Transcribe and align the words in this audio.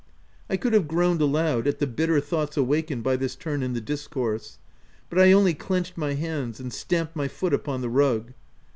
I 0.49 0.57
could 0.57 0.73
have 0.73 0.87
groaned 0.87 1.21
aloud 1.21 1.67
at 1.67 1.77
the 1.77 1.85
bitter 1.85 2.19
thoughts 2.19 2.57
awakened 2.57 3.03
by 3.03 3.15
this 3.17 3.35
turn 3.35 3.61
in 3.61 3.73
the 3.73 3.79
discourse. 3.81 4.57
But 5.11 5.19
I 5.19 5.31
only 5.31 5.53
clenched 5.53 5.95
my 5.95 6.13
hands, 6.15 6.59
and 6.59 6.73
stamped 6.73 7.15
my 7.15 7.27
foot 7.27 7.53
upon 7.53 7.81
the 7.81 7.89
rug. 7.89 8.33